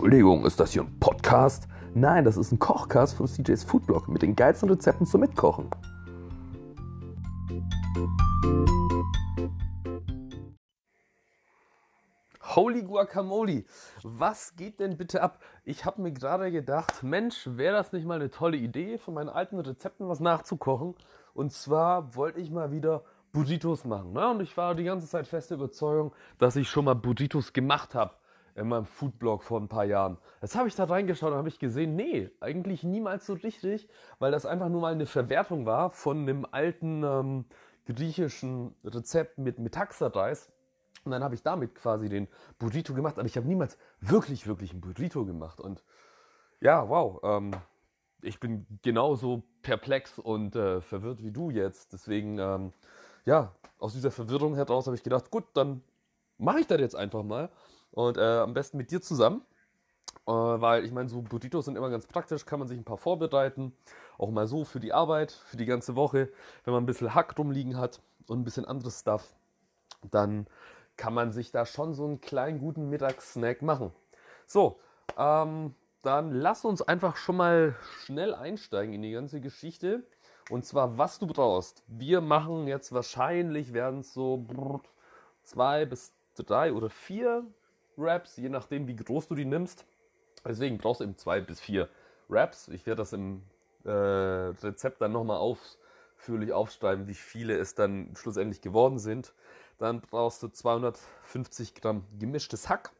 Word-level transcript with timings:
Entschuldigung, 0.00 0.46
ist 0.46 0.58
das 0.58 0.72
hier 0.72 0.80
ein 0.80 0.98
Podcast? 0.98 1.68
Nein, 1.92 2.24
das 2.24 2.38
ist 2.38 2.52
ein 2.52 2.58
Kochcast 2.58 3.18
von 3.18 3.26
CJ's 3.26 3.64
Foodblog 3.64 4.08
mit 4.08 4.22
den 4.22 4.34
geilsten 4.34 4.70
Rezepten 4.70 5.04
zum 5.04 5.20
Mitkochen. 5.20 5.68
Holy 12.40 12.82
Guacamole, 12.82 13.64
was 14.02 14.56
geht 14.56 14.80
denn 14.80 14.96
bitte 14.96 15.20
ab? 15.20 15.38
Ich 15.66 15.84
habe 15.84 16.00
mir 16.00 16.12
gerade 16.12 16.50
gedacht, 16.50 17.02
Mensch, 17.02 17.42
wäre 17.44 17.76
das 17.76 17.92
nicht 17.92 18.06
mal 18.06 18.14
eine 18.14 18.30
tolle 18.30 18.56
Idee, 18.56 18.96
von 18.96 19.12
meinen 19.12 19.28
alten 19.28 19.58
Rezepten 19.58 20.08
was 20.08 20.20
nachzukochen? 20.20 20.94
Und 21.34 21.52
zwar 21.52 22.16
wollte 22.16 22.40
ich 22.40 22.50
mal 22.50 22.72
wieder 22.72 23.04
Burritos 23.32 23.84
machen. 23.84 24.14
Ne? 24.14 24.30
Und 24.30 24.40
ich 24.40 24.56
war 24.56 24.74
die 24.74 24.84
ganze 24.84 25.06
Zeit 25.06 25.26
feste 25.26 25.56
Überzeugung, 25.56 26.14
dass 26.38 26.56
ich 26.56 26.70
schon 26.70 26.86
mal 26.86 26.94
Burritos 26.94 27.52
gemacht 27.52 27.94
habe 27.94 28.14
in 28.60 28.68
meinem 28.68 28.84
Foodblog 28.84 29.42
vor 29.42 29.60
ein 29.60 29.68
paar 29.68 29.84
Jahren. 29.84 30.18
Jetzt 30.42 30.54
habe 30.54 30.68
ich 30.68 30.74
da 30.74 30.84
reingeschaut 30.84 31.32
und 31.32 31.38
habe 31.38 31.48
ich 31.48 31.58
gesehen, 31.58 31.96
nee, 31.96 32.30
eigentlich 32.40 32.84
niemals 32.84 33.26
so 33.26 33.32
richtig, 33.32 33.88
weil 34.18 34.30
das 34.30 34.46
einfach 34.46 34.68
nur 34.68 34.82
mal 34.82 34.92
eine 34.92 35.06
Verwertung 35.06 35.66
war 35.66 35.90
von 35.90 36.20
einem 36.20 36.46
alten 36.50 37.02
ähm, 37.02 37.44
griechischen 37.86 38.74
Rezept 38.84 39.38
mit 39.38 39.58
Metaxa-Reis. 39.58 40.52
Und 41.04 41.12
dann 41.12 41.24
habe 41.24 41.34
ich 41.34 41.42
damit 41.42 41.74
quasi 41.74 42.08
den 42.08 42.28
Burrito 42.58 42.92
gemacht, 42.92 43.18
aber 43.18 43.26
ich 43.26 43.36
habe 43.36 43.48
niemals 43.48 43.78
wirklich, 44.00 44.46
wirklich 44.46 44.72
einen 44.72 44.82
Burrito 44.82 45.24
gemacht. 45.24 45.60
Und 45.60 45.82
ja, 46.60 46.88
wow, 46.88 47.20
ähm, 47.22 47.52
ich 48.22 48.38
bin 48.38 48.66
genauso 48.82 49.42
perplex 49.62 50.18
und 50.18 50.54
äh, 50.56 50.82
verwirrt 50.82 51.22
wie 51.22 51.30
du 51.30 51.50
jetzt. 51.50 51.94
Deswegen, 51.94 52.38
ähm, 52.38 52.72
ja, 53.24 53.54
aus 53.78 53.94
dieser 53.94 54.10
Verwirrung 54.10 54.54
heraus 54.54 54.86
habe 54.86 54.96
ich 54.96 55.02
gedacht, 55.02 55.30
gut, 55.30 55.44
dann 55.54 55.82
mache 56.36 56.60
ich 56.60 56.66
das 56.66 56.80
jetzt 56.80 56.96
einfach 56.96 57.22
mal. 57.22 57.48
Und 57.92 58.16
äh, 58.16 58.38
am 58.38 58.54
besten 58.54 58.76
mit 58.76 58.90
dir 58.90 59.00
zusammen. 59.00 59.42
Äh, 60.26 60.32
weil 60.32 60.84
ich 60.84 60.92
meine, 60.92 61.08
so 61.08 61.22
Burritos 61.22 61.64
sind 61.64 61.76
immer 61.76 61.90
ganz 61.90 62.06
praktisch, 62.06 62.46
kann 62.46 62.58
man 62.58 62.68
sich 62.68 62.78
ein 62.78 62.84
paar 62.84 62.98
vorbereiten. 62.98 63.72
Auch 64.18 64.30
mal 64.30 64.46
so 64.46 64.64
für 64.64 64.80
die 64.80 64.92
Arbeit, 64.92 65.32
für 65.32 65.56
die 65.56 65.66
ganze 65.66 65.96
Woche. 65.96 66.30
Wenn 66.64 66.74
man 66.74 66.82
ein 66.82 66.86
bisschen 66.86 67.14
Hack 67.14 67.38
rumliegen 67.38 67.76
hat 67.76 68.00
und 68.26 68.40
ein 68.40 68.44
bisschen 68.44 68.64
anderes 68.64 69.00
Stuff, 69.00 69.34
dann 70.10 70.46
kann 70.96 71.14
man 71.14 71.32
sich 71.32 71.50
da 71.50 71.64
schon 71.64 71.94
so 71.94 72.04
einen 72.04 72.20
kleinen 72.20 72.58
guten 72.58 72.90
Mittagssnack 72.90 73.62
machen. 73.62 73.92
So, 74.46 74.78
ähm, 75.16 75.74
dann 76.02 76.32
lass 76.32 76.64
uns 76.64 76.82
einfach 76.82 77.16
schon 77.16 77.36
mal 77.36 77.76
schnell 78.04 78.34
einsteigen 78.34 78.94
in 78.94 79.02
die 79.02 79.12
ganze 79.12 79.40
Geschichte. 79.40 80.04
Und 80.50 80.64
zwar, 80.64 80.98
was 80.98 81.18
du 81.18 81.26
brauchst. 81.26 81.82
Wir 81.86 82.20
machen 82.20 82.66
jetzt 82.66 82.92
wahrscheinlich, 82.92 83.72
werden 83.72 84.00
es 84.00 84.12
so 84.12 84.44
zwei 85.44 85.86
bis 85.86 86.12
drei 86.34 86.72
oder 86.72 86.90
vier 86.90 87.46
Wraps, 87.96 88.36
je 88.36 88.48
nachdem, 88.48 88.88
wie 88.88 88.96
groß 88.96 89.28
du 89.28 89.34
die 89.34 89.44
nimmst. 89.44 89.84
Deswegen 90.44 90.78
brauchst 90.78 91.00
du 91.00 91.04
eben 91.04 91.16
zwei 91.16 91.40
bis 91.40 91.60
vier 91.60 91.88
Wraps. 92.28 92.68
Ich 92.68 92.86
werde 92.86 93.02
das 93.02 93.12
im 93.12 93.42
äh, 93.84 93.90
Rezept 93.90 95.00
dann 95.00 95.12
nochmal 95.12 95.38
ausführlich 95.38 96.52
aufschreiben, 96.52 97.06
wie 97.06 97.14
viele 97.14 97.56
es 97.58 97.74
dann 97.74 98.14
schlussendlich 98.16 98.60
geworden 98.60 98.98
sind. 98.98 99.34
Dann 99.78 100.00
brauchst 100.00 100.42
du 100.42 100.48
250 100.48 101.74
Gramm 101.74 102.04
gemischtes 102.18 102.68
Hack, 102.68 102.90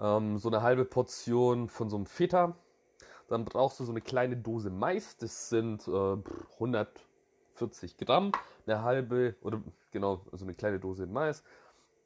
ähm, 0.00 0.38
so 0.38 0.48
eine 0.48 0.62
halbe 0.62 0.84
Portion 0.84 1.68
von 1.68 1.88
so 1.88 1.96
einem 1.96 2.06
Feta. 2.06 2.56
Dann 3.28 3.44
brauchst 3.44 3.80
du 3.80 3.84
so 3.84 3.92
eine 3.92 4.00
kleine 4.00 4.36
Dose 4.36 4.70
Mais, 4.70 5.16
das 5.16 5.48
sind 5.48 5.86
äh, 5.88 6.16
140 6.54 7.96
Gramm, 7.96 8.32
eine 8.66 8.82
halbe, 8.82 9.36
oder 9.42 9.62
genau, 9.92 10.20
also 10.32 10.44
eine 10.44 10.54
kleine 10.54 10.78
Dose 10.78 11.06
Mais. 11.06 11.42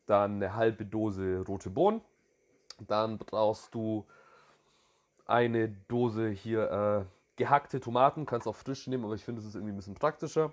Dann 0.09 0.37
eine 0.37 0.55
halbe 0.55 0.85
Dose 0.85 1.45
rote 1.47 1.71
Bohnen. 1.71 2.01
Dann 2.87 3.19
brauchst 3.19 3.75
du 3.75 4.07
eine 5.27 5.69
Dose 5.69 6.29
hier 6.31 6.71
äh, 6.71 7.05
gehackte 7.37 7.81
Tomaten, 7.81 8.27
kannst 8.27 8.49
auch 8.49 8.57
frisch 8.57 8.87
nehmen, 8.87 9.05
aber 9.05 9.15
ich 9.15 9.25
finde, 9.25 9.41
es 9.41 9.47
ist 9.47 9.55
irgendwie 9.55 9.73
ein 9.73 9.77
bisschen 9.77 9.95
praktischer 9.95 10.53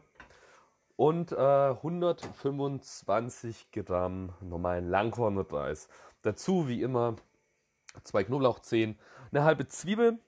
und 0.98 1.32
äh, 1.32 1.70
125 1.70 3.72
Gramm 3.72 4.34
normalen 4.42 4.90
Langkornreis. 4.90 5.88
Dazu 6.22 6.68
wie 6.68 6.82
immer 6.82 7.16
zwei 8.04 8.24
Knoblauchzehen, 8.24 8.98
eine 9.32 9.44
halbe 9.44 9.68
Zwiebel, 9.68 10.20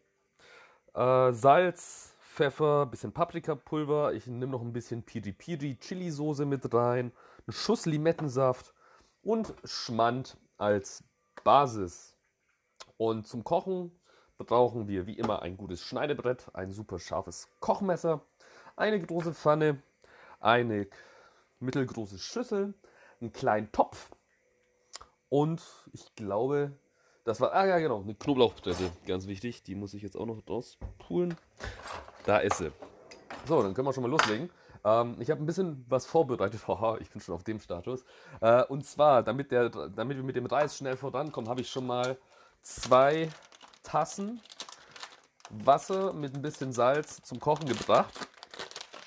äh, 0.94 1.32
Salz, 1.34 2.16
Pfeffer, 2.20 2.86
bisschen 2.86 3.14
Paprikapulver. 3.14 4.14
Ich 4.14 4.28
nehme 4.28 4.52
noch 4.52 4.62
ein 4.62 4.74
bisschen 4.74 5.04
Piri 5.04 5.32
Piri 5.32 5.78
Chili 5.80 6.12
Soße 6.12 6.46
mit 6.46 6.74
rein, 6.74 7.12
einen 7.46 7.54
Schuss 7.54 7.86
Limettensaft 7.86 8.74
und 9.22 9.54
Schmand 9.64 10.38
als 10.58 11.04
Basis. 11.44 12.16
Und 12.98 13.28
zum 13.28 13.44
Kochen 13.44 13.92
brauchen 14.38 14.88
wir 14.88 15.08
wie 15.08 15.18
immer 15.18 15.42
ein 15.42 15.58
gutes 15.58 15.82
Schneidebrett, 15.82 16.50
ein 16.54 16.72
super 16.72 17.00
scharfes 17.00 17.48
Kochmesser, 17.60 18.22
eine 18.76 19.00
große 19.00 19.34
Pfanne, 19.34 19.82
eine 20.40 20.88
mittelgroße 21.60 22.20
Schüssel, 22.20 22.74
einen 23.20 23.34
kleinen 23.34 23.72
Topf 23.72 24.12
und 25.30 25.62
ich 25.92 26.16
glaube, 26.16 26.72
das 27.26 27.42
war, 27.42 27.54
ah 27.54 27.66
ja 27.66 27.80
genau, 27.80 28.02
eine 28.02 28.16
Knoblauchpresse, 28.16 28.92
ganz 29.06 29.28
wichtig, 29.28 29.64
die 29.64 29.76
muss 29.76 29.94
ich 29.94 30.02
jetzt 30.02 30.16
auch 30.16 30.26
noch 30.26 30.42
rauspulen. 30.48 31.36
Da 32.26 32.38
ist 32.38 32.58
sie. 32.58 32.72
So, 33.46 33.62
dann 33.62 33.74
können 33.74 33.88
wir 33.88 33.94
schon 33.94 34.04
mal 34.04 34.10
loslegen. 34.10 34.50
Ähm, 34.84 35.16
ich 35.20 35.30
habe 35.32 35.42
ein 35.42 35.46
bisschen 35.46 35.86
was 35.90 36.06
vorbereitet, 36.06 36.62
haha, 36.68 36.98
ich 37.00 37.10
bin 37.10 37.22
schon 37.22 37.36
auf 37.36 37.44
dem 37.44 37.60
Status. 37.60 38.04
Äh, 38.42 38.64
und 38.66 38.86
zwar, 38.86 39.24
damit, 39.24 39.52
der, 39.52 39.70
damit 39.70 40.18
wir 40.18 40.24
mit 40.24 40.36
dem 40.36 40.46
Reis 40.46 40.78
schnell 40.78 40.98
vorankommen, 40.98 41.50
habe 41.50 41.62
ich 41.62 41.70
schon 41.70 41.88
mal 41.88 42.18
zwei 42.62 43.30
Tassen 43.84 44.42
Wasser 45.50 46.12
mit 46.12 46.36
ein 46.36 46.42
bisschen 46.42 46.74
Salz 46.74 47.22
zum 47.24 47.40
Kochen 47.40 47.68
gebracht 47.68 48.28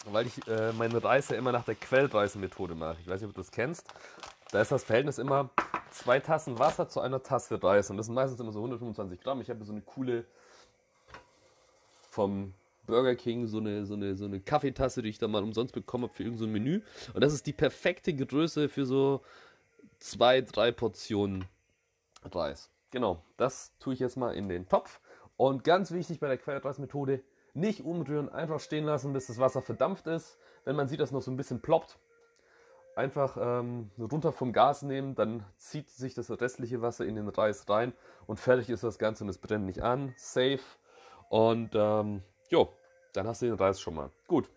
weil 0.06 0.26
ich 0.26 0.46
äh, 0.48 0.72
meine 0.72 1.02
Reis 1.02 1.28
ja 1.28 1.36
immer 1.36 1.52
nach 1.52 1.64
der 1.64 1.74
Quellreisenmethode 1.74 2.74
mache. 2.74 2.98
Ich 3.00 3.08
weiß 3.08 3.20
nicht, 3.20 3.28
ob 3.28 3.34
du 3.34 3.40
das 3.40 3.50
kennst. 3.50 3.86
Da 4.50 4.60
ist 4.60 4.72
das 4.72 4.84
Verhältnis 4.84 5.18
immer 5.18 5.50
zwei 5.90 6.20
Tassen 6.20 6.58
Wasser 6.58 6.88
zu 6.88 7.00
einer 7.00 7.22
Tasse 7.22 7.62
Reis. 7.62 7.90
Und 7.90 7.96
das 7.96 8.06
sind 8.06 8.14
meistens 8.14 8.40
immer 8.40 8.52
so 8.52 8.60
125 8.60 9.20
Gramm. 9.20 9.40
Ich 9.40 9.50
habe 9.50 9.64
so 9.64 9.72
eine 9.72 9.82
coole 9.82 10.24
vom 12.10 12.54
Burger 12.90 13.14
King, 13.14 13.46
so 13.46 13.58
eine, 13.58 13.86
so 13.86 13.94
eine, 13.94 14.14
so 14.16 14.26
eine 14.26 14.40
Kaffeetasse, 14.40 15.02
die 15.02 15.08
ich 15.08 15.18
da 15.18 15.28
mal 15.28 15.42
umsonst 15.42 15.72
bekommen 15.72 16.04
habe 16.04 16.14
für 16.14 16.24
irgendein 16.24 16.46
so 16.46 16.52
Menü. 16.52 16.80
Und 17.14 17.22
das 17.22 17.32
ist 17.32 17.46
die 17.46 17.52
perfekte 17.52 18.14
Größe 18.14 18.68
für 18.68 18.84
so 18.84 19.22
zwei, 19.98 20.40
drei 20.42 20.72
Portionen 20.72 21.46
Reis. 22.22 22.70
Genau, 22.90 23.22
das 23.36 23.72
tue 23.78 23.94
ich 23.94 24.00
jetzt 24.00 24.16
mal 24.16 24.34
in 24.34 24.48
den 24.48 24.68
Topf. 24.68 25.00
Und 25.36 25.64
ganz 25.64 25.92
wichtig 25.92 26.20
bei 26.20 26.28
der 26.28 26.36
Quellreismethode, 26.36 27.22
nicht 27.54 27.84
umrühren, 27.84 28.28
einfach 28.28 28.60
stehen 28.60 28.84
lassen, 28.84 29.12
bis 29.12 29.26
das 29.26 29.38
Wasser 29.38 29.62
verdampft 29.62 30.06
ist. 30.06 30.38
Wenn 30.64 30.76
man 30.76 30.88
sieht, 30.88 31.00
dass 31.00 31.12
noch 31.12 31.22
so 31.22 31.30
ein 31.30 31.36
bisschen 31.36 31.60
ploppt, 31.60 31.98
einfach 32.96 33.36
ähm, 33.40 33.90
runter 33.98 34.32
vom 34.32 34.52
Gas 34.52 34.82
nehmen, 34.82 35.14
dann 35.14 35.44
zieht 35.56 35.88
sich 35.88 36.14
das 36.14 36.30
restliche 36.30 36.82
Wasser 36.82 37.06
in 37.06 37.16
den 37.16 37.28
Reis 37.28 37.68
rein 37.68 37.92
und 38.26 38.38
fertig 38.38 38.68
ist 38.68 38.84
das 38.84 38.98
Ganze 38.98 39.24
und 39.24 39.30
es 39.30 39.38
brennt 39.38 39.64
nicht 39.64 39.82
an. 39.82 40.12
Safe. 40.16 40.60
Und 41.28 41.70
ähm, 41.74 42.22
jo, 42.48 42.72
dann 43.12 43.26
hast 43.26 43.42
du 43.42 43.46
den 43.46 43.54
Reis 43.54 43.80
schon 43.80 43.94
mal. 43.94 44.10
Gut. 44.26 44.48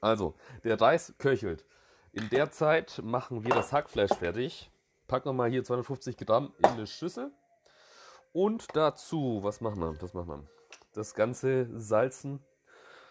Also, 0.00 0.34
der 0.64 0.80
Reis 0.80 1.14
köchelt. 1.18 1.64
In 2.12 2.28
der 2.30 2.50
Zeit 2.50 3.00
machen 3.04 3.44
wir 3.44 3.54
das 3.54 3.72
Hackfleisch 3.72 4.14
fertig. 4.14 4.70
Packen 5.06 5.28
wir 5.28 5.32
mal 5.32 5.50
hier 5.50 5.64
250 5.64 6.16
Gramm 6.16 6.52
in 6.58 6.64
eine 6.64 6.86
Schüssel. 6.86 7.30
Und 8.32 8.66
dazu, 8.74 9.40
was 9.42 9.60
machen 9.60 9.80
wir? 9.80 10.00
Was 10.00 10.14
machen 10.14 10.28
wir? 10.28 10.44
Das 10.92 11.14
Ganze 11.14 11.68
salzen 11.78 12.42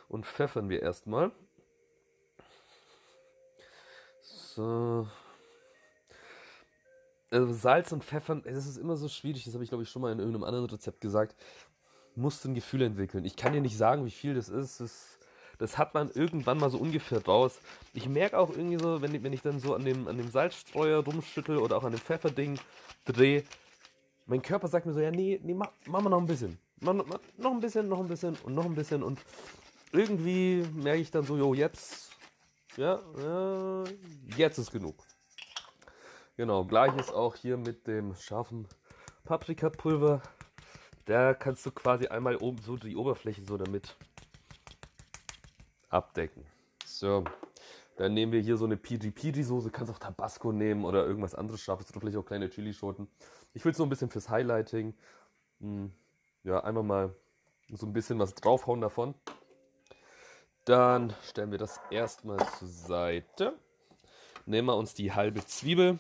und 0.08 0.26
pfeffern 0.26 0.70
wir 0.70 0.82
erstmal. 0.82 1.32
So. 4.22 5.08
Also 7.32 7.54
Salz 7.54 7.92
und 7.92 8.04
Pfeffern, 8.04 8.42
es 8.44 8.66
ist 8.66 8.78
immer 8.78 8.96
so 8.96 9.08
schwierig, 9.08 9.44
das 9.46 9.54
habe 9.54 9.64
ich 9.64 9.70
glaube 9.70 9.84
ich 9.84 9.90
schon 9.90 10.02
mal 10.02 10.12
in 10.12 10.18
irgendeinem 10.18 10.46
anderen 10.46 10.66
Rezept 10.66 11.00
gesagt. 11.00 11.36
Musst 12.16 12.46
ein 12.46 12.54
Gefühl 12.54 12.82
entwickeln. 12.82 13.26
Ich 13.26 13.36
kann 13.36 13.54
dir 13.54 13.62
nicht 13.62 13.78
sagen, 13.78 14.06
wie 14.06 14.12
viel 14.12 14.34
das 14.34 14.50
ist. 14.50 14.82
Das, 14.82 15.20
das 15.58 15.78
hat 15.78 15.94
man 15.94 16.10
irgendwann 16.10 16.58
mal 16.58 16.70
so 16.70 16.78
ungefähr 16.78 17.24
raus. 17.26 17.60
Ich 17.94 18.08
merke 18.08 18.38
auch 18.38 18.50
irgendwie 18.50 18.80
so, 18.80 19.02
wenn 19.02 19.14
ich, 19.14 19.24
wenn 19.24 19.34
ich 19.34 19.42
dann 19.42 19.60
so 19.60 19.76
an 19.76 19.86
dem, 19.86 20.08
an 20.08 20.18
dem 20.18 20.30
Salzstreuer 20.30 21.04
rumschüttel 21.04 21.58
oder 21.58 21.78
auch 21.78 21.84
an 21.84 21.92
dem 21.92 22.00
Pfefferding 22.00 22.60
drehe, 23.06 23.44
mein 24.26 24.42
Körper 24.42 24.68
sagt 24.68 24.86
mir 24.86 24.94
so, 24.94 25.00
ja, 25.00 25.12
nee, 25.12 25.40
nee, 25.44 25.54
mach, 25.54 25.72
mach 25.88 26.02
mal 26.02 26.10
noch 26.10 26.20
ein 26.20 26.28
bisschen. 26.28 26.58
Mach, 26.82 26.94
mach, 26.94 27.20
noch 27.38 27.52
ein 27.52 27.60
bisschen, 27.60 27.90
noch 27.90 28.00
ein 28.00 28.08
bisschen 28.08 28.38
und 28.44 28.54
noch 28.54 28.66
ein 28.66 28.76
bisschen. 28.76 29.04
Und 29.04 29.20
irgendwie 29.92 30.66
merke 30.74 31.02
ich 31.02 31.12
dann 31.12 31.24
so, 31.24 31.36
jo, 31.36 31.54
jetzt, 31.54 32.12
ja, 32.78 33.00
ja, 33.18 33.84
jetzt 34.38 34.58
ist 34.60 34.72
genug. 34.72 34.96
Genau, 36.38 36.64
gleiches 36.64 37.12
auch 37.12 37.36
hier 37.36 37.58
mit 37.58 37.86
dem 37.88 38.16
scharfen 38.16 38.68
Paprikapulver. 39.26 40.22
Da 41.10 41.34
kannst 41.34 41.66
du 41.66 41.72
quasi 41.72 42.06
einmal 42.06 42.36
oben 42.36 42.60
so 42.60 42.78
die 42.78 42.96
Oberfläche 42.96 43.42
so 43.44 43.58
damit 43.58 43.96
abdecken. 45.90 46.46
So, 46.86 47.24
Dann 47.98 48.14
nehmen 48.14 48.32
wir 48.32 48.42
hier 48.42 48.58
so 48.58 48.66
eine 48.66 48.78
Piri-Piri-Soße. 48.78 49.72
Kannst 49.72 49.92
auch 49.92 49.98
Tabasco 49.98 50.52
nehmen 50.52 50.86
oder 50.86 51.08
irgendwas 51.08 51.34
anderes 51.34 51.62
scharfes. 51.62 51.90
Oder 51.90 52.02
vielleicht 52.02 52.18
auch 52.18 52.28
kleine 52.28 52.48
Chilischoten. 52.48 53.08
Ich 53.56 53.66
will 53.66 53.74
so 53.74 53.82
ein 53.82 53.90
bisschen 53.90 54.12
fürs 54.12 54.30
Highlighting. 54.30 54.94
Hm, 55.62 55.92
ja, 56.44 56.64
einfach 56.64 56.84
mal 56.84 57.16
so 57.70 57.88
ein 57.88 57.94
bisschen 57.94 58.20
was 58.20 58.36
draufhauen 58.36 58.82
davon. 58.82 59.16
Dann 60.66 61.16
stellen 61.24 61.50
wir 61.50 61.58
das 61.58 61.80
erstmal 61.90 62.38
zur 62.60 62.68
Seite. 62.68 63.58
Nehmen 64.46 64.68
wir 64.68 64.78
uns 64.78 64.94
die 64.94 65.12
halbe 65.12 65.44
Zwiebel. 65.44 65.98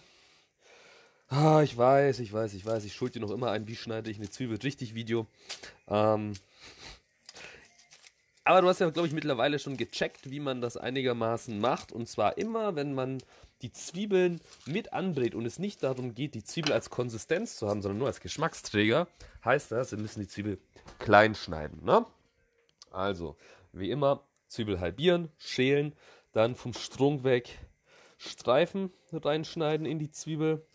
Ah, 1.31 1.61
ich 1.61 1.77
weiß, 1.77 2.19
ich 2.19 2.33
weiß, 2.33 2.55
ich 2.55 2.65
weiß, 2.65 2.85
ich 2.85 2.95
schuld 2.95 3.13
dir 3.13 3.19
noch 3.19 3.29
immer 3.29 3.51
ein, 3.51 3.67
wie 3.67 3.75
schneide 3.75 4.09
ich 4.09 4.17
eine 4.17 4.31
Zwiebel 4.31 4.57
richtig 4.57 4.95
Video. 4.95 5.27
Ähm, 5.87 6.33
aber 8.43 8.63
du 8.63 8.67
hast 8.67 8.79
ja, 8.79 8.89
glaube 8.89 9.07
ich, 9.07 9.13
mittlerweile 9.13 9.59
schon 9.59 9.77
gecheckt, 9.77 10.31
wie 10.31 10.39
man 10.39 10.59
das 10.59 10.75
einigermaßen 10.75 11.59
macht. 11.59 11.91
Und 11.91 12.09
zwar 12.09 12.39
immer, 12.39 12.75
wenn 12.75 12.95
man 12.95 13.21
die 13.61 13.71
Zwiebeln 13.71 14.41
mit 14.65 14.91
anbrät 14.91 15.35
und 15.35 15.45
es 15.45 15.59
nicht 15.59 15.83
darum 15.83 16.15
geht, 16.15 16.33
die 16.33 16.43
Zwiebel 16.43 16.73
als 16.73 16.89
Konsistenz 16.89 17.57
zu 17.57 17.69
haben, 17.69 17.83
sondern 17.83 17.99
nur 17.99 18.07
als 18.07 18.21
Geschmacksträger, 18.21 19.07
heißt 19.45 19.71
das, 19.71 19.91
wir 19.91 19.99
müssen 19.99 20.21
die 20.21 20.27
Zwiebel 20.27 20.57
klein 20.97 21.35
schneiden. 21.35 21.85
Ne? 21.85 22.07
Also, 22.89 23.37
wie 23.71 23.91
immer, 23.91 24.23
Zwiebel 24.47 24.79
halbieren, 24.79 25.29
schälen, 25.37 25.93
dann 26.31 26.55
vom 26.55 26.73
Strunk 26.73 27.23
weg 27.23 27.59
Streifen 28.17 28.91
reinschneiden 29.13 29.85
in 29.85 29.99
die 29.99 30.11
Zwiebel 30.11 30.65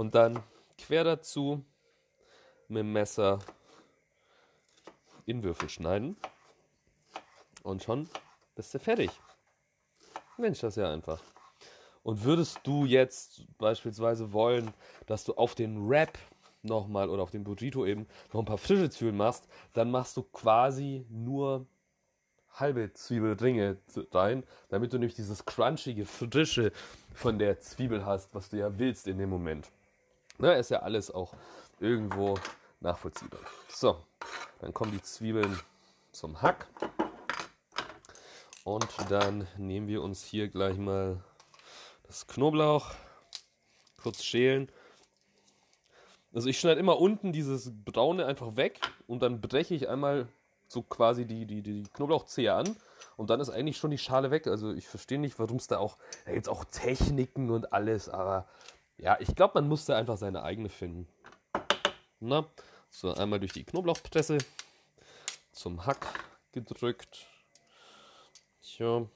und 0.00 0.14
dann 0.14 0.42
quer 0.78 1.04
dazu 1.04 1.62
mit 2.68 2.78
dem 2.78 2.92
Messer 2.94 3.38
in 5.26 5.42
Würfel 5.42 5.68
schneiden. 5.68 6.16
Und 7.64 7.82
schon 7.82 8.08
bist 8.54 8.72
du 8.72 8.78
fertig. 8.78 9.10
Mensch, 10.38 10.60
das 10.60 10.78
ist 10.78 10.82
ja 10.82 10.90
einfach. 10.90 11.20
Und 12.02 12.24
würdest 12.24 12.60
du 12.62 12.86
jetzt 12.86 13.44
beispielsweise 13.58 14.32
wollen, 14.32 14.72
dass 15.04 15.24
du 15.24 15.34
auf 15.34 15.54
den 15.54 15.86
Wrap 15.86 16.16
nochmal 16.62 17.10
oder 17.10 17.22
auf 17.22 17.30
den 17.30 17.44
Burrito 17.44 17.84
eben 17.84 18.06
noch 18.32 18.40
ein 18.40 18.46
paar 18.46 18.56
frische 18.56 18.88
Zwiebeln 18.88 19.18
machst, 19.18 19.48
dann 19.74 19.90
machst 19.90 20.16
du 20.16 20.22
quasi 20.22 21.04
nur 21.10 21.66
halbe 22.54 22.90
Zwiebelringe 22.94 23.76
rein, 24.12 24.44
damit 24.70 24.94
du 24.94 24.98
nämlich 24.98 25.14
dieses 25.14 25.44
crunchige, 25.44 26.06
frische 26.06 26.72
von 27.12 27.38
der 27.38 27.60
Zwiebel 27.60 28.06
hast, 28.06 28.34
was 28.34 28.48
du 28.48 28.56
ja 28.56 28.78
willst 28.78 29.06
in 29.06 29.18
dem 29.18 29.28
Moment. 29.28 29.70
Na, 30.42 30.54
ist 30.54 30.70
ja 30.70 30.78
alles 30.78 31.10
auch 31.10 31.34
irgendwo 31.80 32.38
nachvollziehbar. 32.80 33.40
So, 33.68 34.02
dann 34.60 34.72
kommen 34.72 34.90
die 34.90 35.02
Zwiebeln 35.02 35.60
zum 36.12 36.40
Hack. 36.40 36.66
Und 38.64 38.88
dann 39.10 39.46
nehmen 39.58 39.86
wir 39.86 40.02
uns 40.02 40.24
hier 40.24 40.48
gleich 40.48 40.78
mal 40.78 41.22
das 42.04 42.26
Knoblauch 42.26 42.90
kurz 44.02 44.24
schälen. 44.24 44.72
Also 46.32 46.48
ich 46.48 46.58
schneide 46.58 46.80
immer 46.80 46.98
unten 46.98 47.32
dieses 47.32 47.70
Braune 47.84 48.24
einfach 48.24 48.56
weg 48.56 48.80
und 49.06 49.20
dann 49.20 49.42
breche 49.42 49.74
ich 49.74 49.90
einmal 49.90 50.26
so 50.68 50.80
quasi 50.82 51.26
die, 51.26 51.44
die, 51.44 51.60
die 51.60 51.82
Knoblauchzehe 51.92 52.54
an 52.54 52.76
und 53.18 53.28
dann 53.28 53.40
ist 53.40 53.50
eigentlich 53.50 53.76
schon 53.76 53.90
die 53.90 53.98
Schale 53.98 54.30
weg. 54.30 54.46
Also 54.46 54.72
ich 54.72 54.88
verstehe 54.88 55.18
nicht, 55.18 55.38
warum 55.38 55.58
es 55.58 55.66
da 55.66 55.76
auch, 55.76 55.98
da 56.24 56.32
gibt 56.32 56.46
es 56.46 56.48
auch 56.48 56.64
Techniken 56.64 57.50
und 57.50 57.74
alles, 57.74 58.08
aber 58.08 58.48
ja, 59.02 59.16
ich 59.20 59.34
glaube, 59.34 59.60
man 59.60 59.68
muss 59.68 59.86
da 59.86 59.96
einfach 59.96 60.16
seine 60.16 60.42
eigene 60.42 60.68
finden. 60.68 61.08
Na, 62.20 62.46
so 62.90 63.12
einmal 63.14 63.40
durch 63.40 63.52
die 63.52 63.64
Knoblauchpresse 63.64 64.38
zum 65.52 65.86
Hack 65.86 66.06
gedrückt. 66.52 67.26
Tja. 68.62 69.06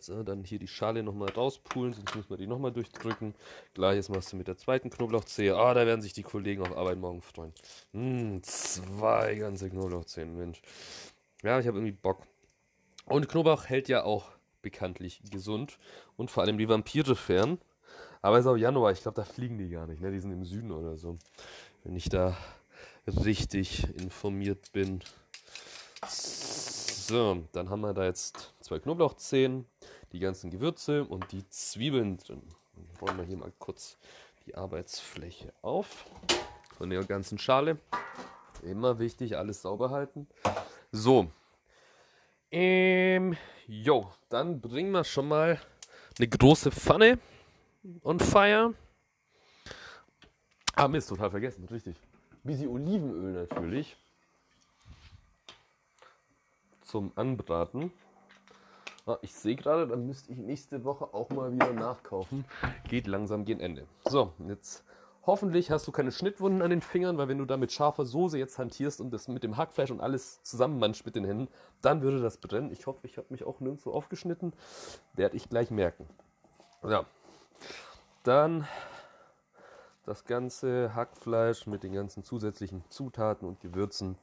So, 0.00 0.24
dann 0.24 0.42
hier 0.42 0.58
die 0.58 0.66
Schale 0.66 1.04
nochmal 1.04 1.30
rauspulen, 1.30 1.92
sonst 1.92 2.16
muss 2.16 2.28
man 2.28 2.38
die 2.38 2.48
nochmal 2.48 2.72
durchdrücken. 2.72 3.34
Gleiches 3.74 4.08
machst 4.08 4.32
du 4.32 4.36
mit 4.36 4.48
der 4.48 4.56
zweiten 4.56 4.90
Knoblauchzehe. 4.90 5.56
Ah, 5.56 5.72
da 5.72 5.86
werden 5.86 6.02
sich 6.02 6.12
die 6.12 6.24
Kollegen 6.24 6.62
auf 6.62 6.76
Arbeit 6.76 6.98
morgen 6.98 7.22
freuen. 7.22 7.52
Hm, 7.92 8.42
zwei 8.42 9.36
ganze 9.36 9.70
Knoblauchzehen, 9.70 10.36
Mensch. 10.36 10.60
Ja, 11.44 11.60
ich 11.60 11.68
habe 11.68 11.78
irgendwie 11.78 11.92
Bock. 11.92 12.26
Und 13.04 13.28
Knoblauch 13.28 13.66
hält 13.66 13.88
ja 13.88 14.02
auch 14.02 14.32
bekanntlich 14.62 15.22
gesund 15.30 15.78
und 16.16 16.30
vor 16.30 16.42
allem 16.42 16.58
die 16.58 16.68
Vampire 16.68 17.14
fern. 17.14 17.58
Aber 18.22 18.38
es 18.38 18.44
ist 18.44 18.50
auch 18.50 18.56
Januar, 18.56 18.92
ich 18.92 19.02
glaube, 19.02 19.16
da 19.16 19.24
fliegen 19.24 19.58
die 19.58 19.68
gar 19.68 19.86
nicht, 19.88 20.00
ne? 20.00 20.12
Die 20.12 20.20
sind 20.20 20.30
im 20.30 20.44
Süden 20.44 20.70
oder 20.70 20.96
so. 20.96 21.18
Wenn 21.82 21.96
ich 21.96 22.08
da 22.08 22.36
richtig 23.06 23.84
informiert 23.98 24.70
bin. 24.72 25.00
So, 26.06 27.42
dann 27.50 27.68
haben 27.68 27.80
wir 27.80 27.92
da 27.92 28.04
jetzt 28.04 28.54
zwei 28.60 28.78
Knoblauchzehen, 28.78 29.66
die 30.12 30.20
ganzen 30.20 30.50
Gewürze 30.50 31.04
und 31.04 31.32
die 31.32 31.48
Zwiebeln 31.48 32.16
drin. 32.16 32.42
Dann 32.76 32.86
räumen 33.00 33.18
wir 33.18 33.26
hier 33.26 33.36
mal 33.36 33.52
kurz 33.58 33.98
die 34.46 34.54
Arbeitsfläche 34.54 35.52
auf 35.62 36.06
von 36.78 36.90
der 36.90 37.04
ganzen 37.04 37.38
Schale. 37.38 37.78
Immer 38.62 39.00
wichtig, 39.00 39.36
alles 39.36 39.62
sauber 39.62 39.90
halten. 39.90 40.28
So. 40.92 41.28
Ähm, 42.52 43.36
jo, 43.66 44.12
dann 44.28 44.60
bringen 44.60 44.92
wir 44.92 45.02
schon 45.02 45.26
mal 45.26 45.60
eine 46.18 46.28
große 46.28 46.70
Pfanne 46.70 47.18
on 48.02 48.18
fire. 48.18 48.74
Ah, 50.74 50.88
Mist, 50.88 51.08
total 51.08 51.30
vergessen, 51.30 51.66
richtig. 51.70 51.96
Bisschen 52.44 52.68
Olivenöl 52.68 53.32
natürlich. 53.32 53.96
Zum 56.82 57.12
Anbraten. 57.14 57.92
Ah, 59.06 59.18
ich 59.22 59.34
sehe 59.34 59.56
gerade, 59.56 59.88
dann 59.88 60.06
müsste 60.06 60.32
ich 60.32 60.38
nächste 60.38 60.84
Woche 60.84 61.12
auch 61.12 61.28
mal 61.30 61.52
wieder 61.52 61.72
nachkaufen. 61.72 62.44
Geht 62.88 63.06
langsam 63.06 63.44
gegen 63.44 63.60
Ende. 63.60 63.86
So, 64.08 64.32
jetzt 64.46 64.84
hoffentlich 65.26 65.70
hast 65.70 65.86
du 65.86 65.92
keine 65.92 66.12
Schnittwunden 66.12 66.62
an 66.62 66.70
den 66.70 66.80
Fingern, 66.80 67.18
weil 67.18 67.28
wenn 67.28 67.38
du 67.38 67.44
da 67.44 67.56
mit 67.56 67.72
scharfer 67.72 68.04
Soße 68.04 68.38
jetzt 68.38 68.58
hantierst 68.58 69.00
und 69.00 69.10
das 69.10 69.28
mit 69.28 69.42
dem 69.42 69.56
Hackfleisch 69.56 69.90
und 69.90 70.00
alles 70.00 70.42
zusammenmanscht 70.42 71.04
mit 71.04 71.16
den 71.16 71.24
Händen, 71.24 71.48
dann 71.80 72.02
würde 72.02 72.20
das 72.20 72.36
brennen. 72.38 72.70
Ich 72.70 72.86
hoffe, 72.86 73.00
ich 73.02 73.16
habe 73.18 73.26
mich 73.30 73.44
auch 73.44 73.60
nirgendwo 73.60 73.92
aufgeschnitten. 73.92 74.52
Werde 75.14 75.36
ich 75.36 75.48
gleich 75.48 75.70
merken. 75.70 76.08
Ja, 76.84 77.04
dann 78.22 78.66
das 80.04 80.24
ganze 80.24 80.94
Hackfleisch 80.94 81.66
mit 81.66 81.82
den 81.82 81.92
ganzen 81.92 82.24
zusätzlichen 82.24 82.84
Zutaten 82.88 83.46
und 83.46 83.60
Gewürzen 83.60 84.16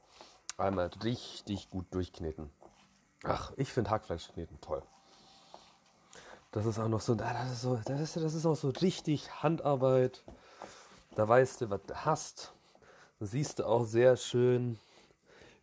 einmal 0.57 0.89
richtig 1.03 1.69
gut 1.69 1.85
durchkneten. 1.91 2.49
Ach, 3.23 3.51
ich 3.55 3.71
finde 3.71 3.89
Hackfleisch 3.91 4.29
kneten 4.29 4.59
toll. 4.61 4.83
Das 6.51 6.65
ist 6.65 6.79
auch 6.79 6.87
noch 6.87 7.01
so, 7.01 7.15
das 7.15 7.51
ist 7.51 7.61
so, 7.61 7.79
das 7.85 8.01
ist, 8.01 8.15
das 8.15 8.33
ist 8.33 8.45
auch 8.45 8.55
so 8.55 8.69
richtig 8.69 9.43
Handarbeit. 9.43 10.23
Da 11.15 11.27
weißt 11.27 11.61
du, 11.61 11.69
was 11.69 11.81
du 11.85 11.95
hast. 12.05 12.53
Da 13.19 13.25
siehst 13.25 13.59
du 13.59 13.65
auch 13.65 13.85
sehr 13.85 14.17
schön, 14.17 14.79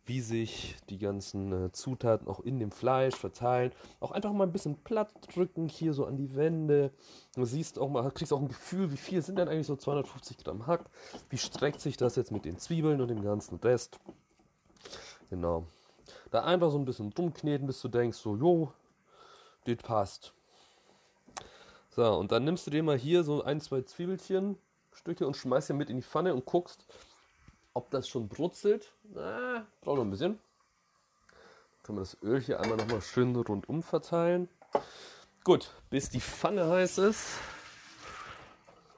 wie 0.07 0.21
sich 0.21 0.75
die 0.89 0.97
ganzen 0.97 1.51
äh, 1.51 1.71
Zutaten 1.71 2.27
auch 2.27 2.39
in 2.39 2.59
dem 2.59 2.71
Fleisch 2.71 3.15
verteilen. 3.15 3.73
Auch 3.99 4.11
einfach 4.11 4.31
mal 4.31 4.45
ein 4.45 4.53
bisschen 4.53 4.77
platt 4.77 5.11
drücken 5.33 5.67
hier 5.67 5.93
so 5.93 6.05
an 6.05 6.15
die 6.15 6.35
Wände. 6.35 6.91
Du 7.35 7.43
siehst 7.43 7.77
auch 7.77 7.89
mal, 7.89 8.09
kriegst 8.11 8.31
auch 8.31 8.41
ein 8.41 8.47
Gefühl, 8.47 8.91
wie 8.91 8.97
viel 8.97 9.21
sind 9.21 9.37
denn 9.37 9.49
eigentlich 9.49 9.67
so 9.67 9.75
250 9.75 10.37
Gramm 10.37 10.65
Hack? 10.65 10.85
Wie 11.29 11.37
streckt 11.37 11.81
sich 11.81 11.97
das 11.97 12.15
jetzt 12.15 12.31
mit 12.31 12.45
den 12.45 12.57
Zwiebeln 12.57 13.01
und 13.01 13.09
dem 13.09 13.21
ganzen 13.21 13.57
Rest? 13.57 13.99
Genau. 15.29 15.65
Da 16.31 16.43
einfach 16.43 16.71
so 16.71 16.77
ein 16.77 16.85
bisschen 16.85 17.11
drum 17.11 17.33
kneten, 17.33 17.67
bis 17.67 17.81
du 17.81 17.89
denkst, 17.89 18.17
so, 18.17 18.35
jo, 18.37 18.71
das 19.65 19.77
passt. 19.77 20.33
So, 21.89 22.13
und 22.13 22.31
dann 22.31 22.45
nimmst 22.45 22.65
du 22.65 22.71
dir 22.71 22.83
mal 22.83 22.97
hier 22.97 23.23
so 23.23 23.43
ein, 23.43 23.59
zwei 23.59 23.81
Zwiebelchen, 23.81 24.57
Stücke 24.93 25.27
und 25.27 25.35
schmeißt 25.35 25.67
sie 25.67 25.73
mit 25.73 25.89
in 25.89 25.97
die 25.97 26.03
Pfanne 26.03 26.33
und 26.33 26.45
guckst, 26.45 26.85
ob 27.77 27.91
das 27.91 28.09
schon 28.09 28.27
brutzelt. 28.27 28.91
Braucht 29.13 29.97
noch 29.97 30.03
ein 30.03 30.09
bisschen. 30.09 30.39
Können 31.83 31.99
wir 31.99 32.01
das 32.01 32.17
Öl 32.23 32.41
hier 32.41 32.59
einmal 32.59 32.77
nochmal 32.77 33.01
schön 33.01 33.35
rundum 33.35 33.83
verteilen. 33.83 34.49
Gut, 35.43 35.71
bis 35.91 36.09
die 36.09 36.19
Pfanne 36.19 36.67
heiß 36.67 36.97
ist, 36.97 37.37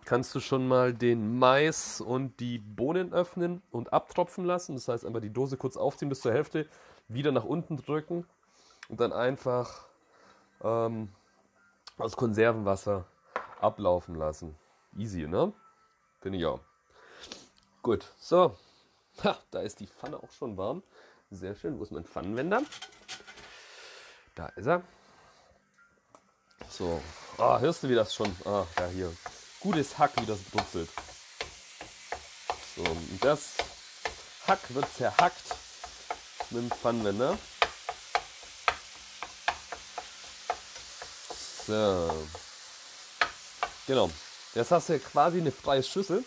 kannst 0.06 0.34
du 0.34 0.40
schon 0.40 0.66
mal 0.68 0.94
den 0.94 1.38
Mais 1.38 2.00
und 2.00 2.40
die 2.40 2.58
Bohnen 2.58 3.14
öffnen 3.14 3.62
und 3.70 3.92
abtropfen 3.92 4.46
lassen. 4.46 4.76
Das 4.76 4.88
heißt, 4.88 5.06
einfach 5.06 5.22
die 5.22 5.34
Dose 5.34 5.58
kurz 5.58 5.76
aufziehen 5.76 6.08
bis 6.08 6.22
zur 6.22 6.32
Hälfte, 6.32 6.66
wieder 7.10 7.34
nach 7.34 7.44
unten 7.44 7.76
drücken 7.76 8.26
und 8.88 9.02
dann 9.02 9.12
einfach 9.12 9.86
ähm, 10.64 11.10
das 11.98 12.16
Konservenwasser 12.16 13.06
ablaufen 13.60 14.16
lassen. 14.16 14.56
Easy, 14.98 15.28
ne? 15.28 15.52
Finde 16.22 16.40
ich 16.40 16.46
auch. 16.46 16.62
Gut, 17.82 18.12
so, 18.18 18.56
Ha, 19.24 19.38
da 19.52 19.62
ist 19.62 19.80
die 19.80 19.88
Pfanne 19.88 20.18
auch 20.18 20.32
schon 20.32 20.58
warm. 20.58 20.84
Sehr 21.32 21.56
schön. 21.56 21.78
Wo 21.78 21.84
ist 21.84 21.92
mein 21.92 22.06
Pfannenwender? 22.06 22.62
Da 24.36 24.48
ist 24.56 24.68
er. 24.68 24.82
So. 26.70 27.02
Ah, 27.38 27.60
hörst 27.60 27.84
du, 27.84 27.90
wie 27.90 27.96
das 27.96 28.14
schon? 28.14 28.34
Ah, 28.46 28.66
ja, 28.78 28.88
hier. 28.88 29.14
Gutes 29.60 29.98
Hack, 29.98 30.12
wie 30.22 30.26
das 30.26 30.40
brutzelt. 30.44 30.90
So, 32.76 32.84
und 32.84 33.20
das 33.24 33.56
Hack 34.48 34.60
wird 34.74 34.86
zerhackt 34.96 35.56
mit 36.52 36.62
dem 36.64 36.72
Pfannenwender. 36.72 37.38
So. 41.68 42.28
Genau. 43.86 44.10
Jetzt 44.56 44.72
hast 44.72 44.90
du 44.90 45.00
quasi 45.00 45.40
eine 45.40 45.52
freie 45.52 45.84
Schüssel 45.84 46.24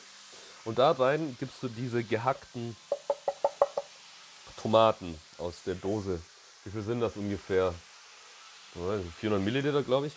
und 0.65 0.79
da 0.79 0.93
rein 0.93 1.37
gibst 1.39 1.63
du 1.63 1.69
diese 1.69 2.05
gehackten 2.05 2.77
Tomaten 4.61 5.19
aus 5.39 5.63
der 5.67 5.75
Dose. 5.75 6.21
Wie 6.65 6.71
viel 6.71 6.83
sind 6.83 7.01
das 7.01 7.17
ungefähr? 7.17 7.75
400 9.21 9.45
Milliliter, 9.45 9.83
glaube 9.83 10.07
ich. 10.07 10.13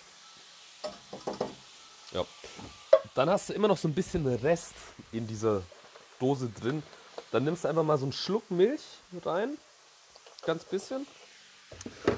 Ja. 2.11 2.25
Dann 3.15 3.29
hast 3.29 3.49
du 3.49 3.53
immer 3.53 3.67
noch 3.67 3.77
so 3.77 3.87
ein 3.87 3.93
bisschen 3.93 4.25
Rest 4.27 4.75
in 5.11 5.27
dieser 5.27 5.63
Dose 6.19 6.49
drin. 6.49 6.83
Dann 7.31 7.43
nimmst 7.43 7.63
du 7.63 7.67
einfach 7.67 7.83
mal 7.83 7.97
so 7.97 8.05
einen 8.05 8.13
Schluck 8.13 8.49
Milch 8.51 8.81
rein, 9.23 9.57
ganz 10.45 10.63
bisschen, 10.63 11.05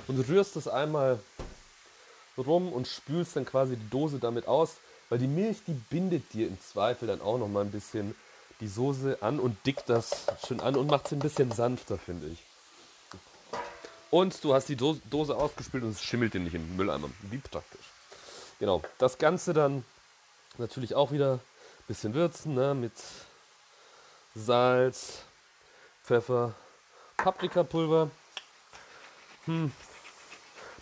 und 0.08 0.20
rührst 0.28 0.56
das 0.56 0.68
einmal 0.68 1.20
rum 2.38 2.72
und 2.72 2.88
spülst 2.88 3.36
dann 3.36 3.46
quasi 3.46 3.78
die 3.78 3.90
Dose 3.90 4.20
damit 4.20 4.48
aus, 4.48 4.76
weil 5.10 5.20
die 5.20 5.28
Milch, 5.28 5.58
die 5.66 5.74
bindet 5.74 6.34
dir 6.34 6.48
im 6.48 6.60
Zweifel 6.62 7.08
dann 7.08 7.22
auch 7.22 7.38
noch 7.38 7.48
mal 7.48 7.62
ein 7.62 7.72
bisschen 7.72 8.16
die 8.60 8.68
Soße 8.68 9.20
an 9.22 9.40
und 9.40 9.66
dickt 9.66 9.90
das 9.90 10.26
schön 10.46 10.60
an 10.60 10.76
und 10.76 10.90
macht 10.90 11.08
sie 11.08 11.16
ein 11.16 11.20
bisschen 11.20 11.52
sanfter, 11.52 11.98
finde 11.98 12.28
ich. 12.28 12.44
Und 14.10 14.44
du 14.44 14.54
hast 14.54 14.70
die 14.70 14.76
Dose 14.76 15.36
ausgespült 15.36 15.84
und 15.84 15.92
es 15.92 16.02
schimmelt 16.02 16.34
dir 16.34 16.40
nicht 16.40 16.54
den 16.54 16.76
Mülleimer. 16.76 17.10
Wie 17.24 17.38
praktisch. 17.38 17.86
Genau, 18.60 18.82
das 18.98 19.18
Ganze 19.18 19.54
dann 19.54 19.84
natürlich 20.58 20.96
auch 20.96 21.12
wieder 21.12 21.34
ein 21.34 21.40
bisschen 21.88 22.14
würzen 22.14 22.56
ne, 22.56 22.74
mit 22.74 22.94
Salz, 24.34 25.24
Pfeffer, 26.04 26.54
Paprikapulver. 27.18 28.10
Hm. 29.46 29.72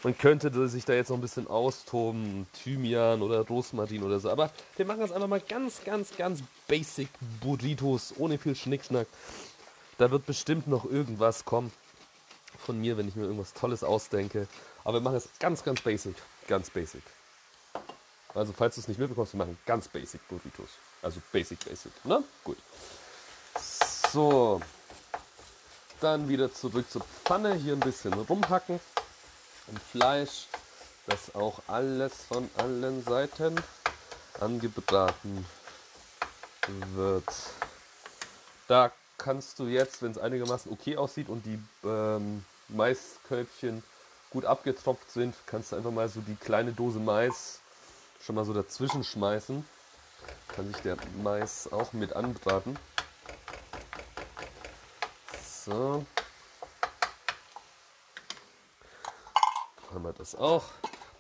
Man 0.06 0.16
könnte 0.16 0.70
sich 0.70 0.86
da 0.86 0.94
jetzt 0.94 1.10
noch 1.10 1.18
ein 1.18 1.22
bisschen 1.22 1.48
austoben, 1.48 2.46
Thymian 2.54 3.24
oder 3.24 3.40
Rosmarin 3.42 4.04
oder 4.04 4.20
so. 4.20 4.30
Aber 4.30 4.52
wir 4.76 4.86
machen 4.86 5.02
jetzt 5.02 5.12
einfach 5.12 5.28
mal 5.28 5.42
ganz, 5.42 5.84
ganz, 5.84 6.16
ganz 6.16 6.44
basic 6.68 7.10
Burritos, 7.42 8.14
ohne 8.20 8.38
viel 8.38 8.56
Schnickschnack. 8.56 9.08
Da 9.98 10.12
wird 10.12 10.28
bestimmt 10.28 10.68
noch 10.68 10.86
irgendwas 10.86 11.44
kommen 11.44 11.72
von 12.60 12.80
mir, 12.80 12.98
wenn 12.98 13.08
ich 13.08 13.16
mir 13.16 13.24
irgendwas 13.24 13.56
Tolles 13.56 13.84
ausdenke. 13.84 14.48
Aber 14.84 15.00
wir 15.00 15.02
machen 15.02 15.16
es 15.16 15.28
ganz, 15.40 15.64
ganz 15.64 15.82
basic. 15.82 16.16
Ganz 16.48 16.70
basic. 16.70 17.02
Also, 18.36 18.54
falls 18.56 18.76
du 18.76 18.82
es 18.82 18.88
nicht 18.88 19.00
mitbekommst, 19.00 19.34
wir 19.34 19.40
machen 19.40 19.58
ganz 19.66 19.88
basic 19.88 20.22
Burritos. 20.28 20.70
Also 21.02 21.20
basic, 21.32 21.66
basic. 21.66 21.92
Ne? 22.06 22.24
Gut. 22.44 22.58
So. 24.12 24.62
Dann 26.00 26.30
wieder 26.30 26.54
zurück 26.54 26.92
zur 26.92 27.02
Pfanne. 27.24 27.56
Hier 27.56 27.74
ein 27.74 27.80
bisschen 27.80 28.14
rumhacken. 28.14 28.80
Und 29.68 29.80
Fleisch, 29.80 30.48
das 31.08 31.36
auch 31.36 31.60
alles 31.68 32.14
von 32.24 32.50
allen 32.58 33.04
Seiten 33.04 33.56
angebraten 34.40 35.46
wird. 36.96 37.24
Da 38.68 38.92
kannst 39.18 39.60
du 39.60 39.66
jetzt, 39.66 40.02
wenn 40.02 40.12
es 40.12 40.18
einigermaßen 40.18 40.72
okay 40.72 40.98
aussieht 40.98 41.30
und 41.30 41.46
die 41.46 41.60
ähm, 41.84 42.44
Maiskölbchen 42.68 43.84
gut 44.30 44.46
abgetropft 44.46 45.12
sind, 45.12 45.36
kannst 45.46 45.72
du 45.72 45.76
einfach 45.76 45.92
mal 45.92 46.10
so 46.10 46.22
die 46.22 46.36
kleine 46.36 46.74
Dose 46.74 47.00
Mais 47.00 47.60
schon 48.22 48.36
mal 48.36 48.46
so 48.46 48.54
dazwischen 48.54 49.04
schmeißen. 49.04 49.66
Kann 50.56 50.68
sich 50.68 50.82
der 50.82 50.98
Mais 51.22 51.72
auch 51.72 51.94
mit 51.94 52.14
anbraten. 52.14 52.78
So. 55.66 56.06
Haben 59.96 60.04
wir 60.04 60.12
das 60.12 60.36
auch. 60.36 60.66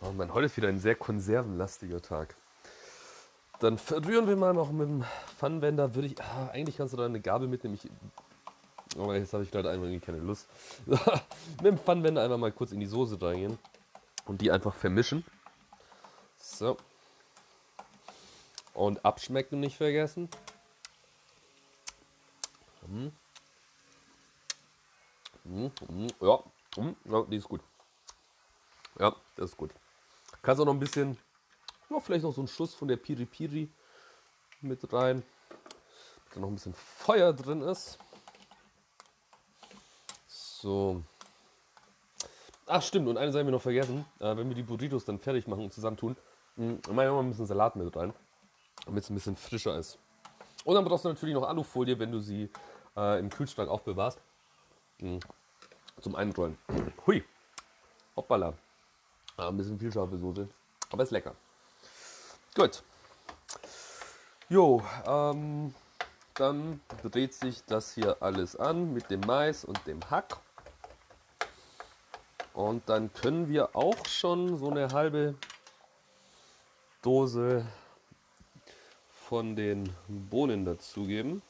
Oh 0.01 0.11
man, 0.11 0.33
heute 0.33 0.47
ist 0.47 0.57
wieder 0.57 0.67
ein 0.67 0.79
sehr 0.79 0.95
konservenlastiger 0.95 2.01
Tag. 2.01 2.35
Dann 3.61 3.77
verrühren 3.77 4.27
wir 4.27 4.35
mal 4.35 4.53
noch 4.53 4.69
mit 4.73 4.89
dem 4.89 5.05
Pfannenwender. 5.37 5.95
Würde 5.95 6.09
ich, 6.09 6.21
ah, 6.21 6.49
eigentlich 6.51 6.75
kannst 6.75 6.91
du 6.91 6.97
da 6.97 7.05
eine 7.05 7.21
Gabel 7.21 7.47
mitnehmen. 7.47 7.79
Ich, 7.81 7.89
aber 8.99 9.15
jetzt 9.15 9.31
habe 9.31 9.43
ich 9.43 9.51
gerade 9.51 9.69
einfach 9.69 9.87
keine 10.05 10.17
Lust. 10.17 10.49
mit 10.85 11.63
dem 11.63 11.77
Pfannenwender 11.77 12.21
einfach 12.21 12.37
mal 12.37 12.51
kurz 12.51 12.73
in 12.73 12.81
die 12.81 12.85
Soße 12.85 13.21
reingehen 13.21 13.57
und 14.25 14.41
die 14.41 14.51
einfach 14.51 14.75
vermischen. 14.75 15.23
So. 16.37 16.75
Und 18.73 19.05
abschmecken 19.05 19.61
nicht 19.61 19.77
vergessen. 19.77 20.27
Hm. 22.85 23.13
Hm, 25.45 25.71
hm, 25.87 26.07
ja. 26.19 26.43
Hm, 26.75 26.95
ja, 27.05 27.23
die 27.23 27.37
ist 27.37 27.47
gut. 27.47 27.61
Ja, 28.99 29.15
das 29.35 29.51
ist 29.51 29.57
gut. 29.57 29.71
Kannst 30.41 30.61
auch 30.61 30.65
noch 30.65 30.73
ein 30.73 30.79
bisschen, 30.79 31.17
ja, 31.89 31.99
vielleicht 31.99 32.23
noch 32.23 32.33
so 32.33 32.41
einen 32.41 32.47
Schuss 32.47 32.73
von 32.73 32.87
der 32.87 32.97
Piri 32.97 33.25
Piri 33.25 33.69
mit 34.61 34.91
rein. 34.93 35.23
Da 36.33 36.39
noch 36.39 36.47
ein 36.47 36.55
bisschen 36.55 36.73
Feuer 36.73 37.33
drin 37.33 37.61
ist. 37.61 37.97
So. 40.27 41.03
Ach 42.67 42.81
stimmt, 42.81 43.07
und 43.07 43.17
eine 43.17 43.31
Sache 43.31 43.45
wir 43.45 43.51
noch 43.51 43.61
vergessen. 43.61 44.05
Äh, 44.19 44.35
wenn 44.37 44.47
wir 44.47 44.55
die 44.55 44.63
Burritos 44.63 45.05
dann 45.05 45.19
fertig 45.19 45.47
machen 45.47 45.63
und 45.63 45.73
zusammen 45.73 45.97
tun, 45.97 46.15
hm, 46.55 46.79
machen 46.87 46.97
wir 46.97 47.11
mal 47.11 47.19
ein 47.19 47.29
bisschen 47.29 47.45
Salat 47.45 47.75
mit 47.75 47.95
rein. 47.95 48.13
Damit 48.85 49.03
es 49.03 49.09
ein 49.09 49.15
bisschen 49.15 49.35
frischer 49.35 49.77
ist. 49.77 49.99
Und 50.63 50.73
dann 50.75 50.83
brauchst 50.83 51.05
du 51.05 51.09
natürlich 51.09 51.35
noch 51.35 51.47
Alufolie, 51.47 51.99
wenn 51.99 52.11
du 52.11 52.19
sie 52.19 52.49
äh, 52.97 53.19
im 53.19 53.29
Kühlschrank 53.29 53.69
aufbewahrst. 53.69 54.19
Mhm. 54.99 55.19
Zum 56.01 56.15
Einrollen. 56.15 56.57
Hui. 57.05 57.23
Hoppala. 58.15 58.53
Ah, 59.37 59.49
ein 59.49 59.57
bisschen 59.57 59.79
viel 59.79 59.91
scharfe 59.91 60.17
Soße. 60.17 60.47
Aber 60.91 61.03
ist 61.03 61.11
lecker. 61.11 61.35
Gut. 62.55 62.83
Jo, 64.47 64.81
ähm, 65.05 65.73
dann 66.35 66.79
dreht 67.03 67.33
sich 67.33 67.63
das 67.65 67.93
hier 67.93 68.21
alles 68.21 68.55
an 68.55 68.93
mit 68.93 69.09
dem 69.09 69.21
Mais 69.21 69.65
und 69.65 69.85
dem 69.87 69.99
Hack. 70.09 70.37
Und 72.53 72.87
dann 72.87 73.11
können 73.13 73.49
wir 73.49 73.75
auch 73.75 74.05
schon 74.05 74.57
so 74.57 74.69
eine 74.69 74.93
halbe 74.93 75.35
Dose 77.01 77.65
von 79.27 79.55
den 79.55 79.93
Bohnen 80.07 80.63
dazugeben. 80.63 81.41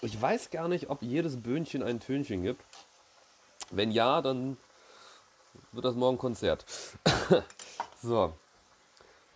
Ich 0.00 0.20
weiß 0.20 0.50
gar 0.50 0.68
nicht, 0.68 0.88
ob 0.88 1.02
jedes 1.02 1.42
Böhnchen 1.42 1.82
ein 1.82 2.00
Tönchen 2.00 2.42
gibt. 2.42 2.62
Wenn 3.70 3.90
ja, 3.90 4.22
dann 4.22 4.56
wird 5.72 5.84
das 5.84 5.94
morgen 5.94 6.18
Konzert. 6.18 6.64
so, 8.02 8.32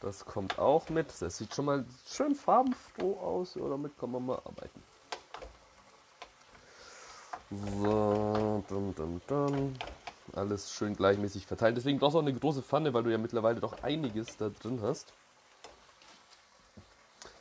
das 0.00 0.24
kommt 0.24 0.58
auch 0.58 0.88
mit. 0.88 1.08
Das 1.20 1.36
sieht 1.36 1.54
schon 1.54 1.66
mal 1.66 1.84
schön 2.06 2.34
farbenfroh 2.34 3.18
aus. 3.20 3.54
Ja, 3.54 3.68
damit 3.68 3.98
kann 3.98 4.10
man 4.10 4.26
mal 4.26 4.38
arbeiten. 4.44 4.82
So, 7.50 8.64
dum, 8.68 8.94
dum, 8.94 9.20
dum. 9.26 9.74
alles 10.32 10.72
schön 10.72 10.94
gleichmäßig 10.94 11.46
verteilt. 11.46 11.76
Deswegen 11.76 11.98
brauchst 11.98 12.14
du 12.14 12.18
auch 12.18 12.22
eine 12.22 12.32
große 12.32 12.62
Pfanne, 12.62 12.94
weil 12.94 13.02
du 13.02 13.10
ja 13.10 13.18
mittlerweile 13.18 13.60
doch 13.60 13.82
einiges 13.82 14.36
da 14.36 14.48
drin 14.48 14.80
hast. 14.82 15.12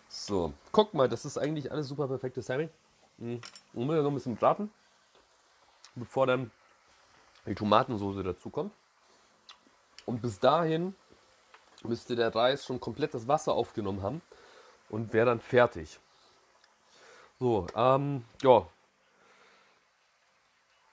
So, 0.08 0.54
guck 0.72 0.94
mal, 0.96 1.08
das 1.08 1.26
ist 1.26 1.38
eigentlich 1.38 1.72
alles 1.72 1.88
super 1.88 2.08
perfektes 2.08 2.48
Timing. 2.48 2.70
Mhm. 3.20 3.40
Und 3.74 3.88
wir 3.88 4.02
noch 4.02 4.10
ein 4.10 4.16
bisschen 4.16 4.36
braten, 4.36 4.72
bevor 5.96 6.26
dann 6.26 6.52
die 7.50 7.56
Tomatensoße 7.56 8.24
dazu 8.24 8.50
kommt. 8.50 8.74
Und 10.06 10.22
bis 10.22 10.40
dahin 10.40 10.96
müsste 11.84 12.16
der 12.16 12.34
Reis 12.34 12.66
schon 12.66 12.80
komplett 12.80 13.14
das 13.14 13.28
Wasser 13.28 13.54
aufgenommen 13.54 14.02
haben 14.02 14.22
und 14.90 15.14
wäre 15.14 15.26
dann 15.26 15.40
fertig. 15.40 16.00
So, 17.40 17.68
ähm, 17.76 18.24
ja. 18.42 18.68